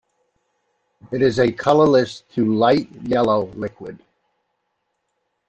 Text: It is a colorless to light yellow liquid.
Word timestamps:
It 1.11 1.21
is 1.21 1.37
a 1.37 1.51
colorless 1.51 2.21
to 2.33 2.43
light 2.55 2.91
yellow 3.03 3.49
liquid. 3.53 3.99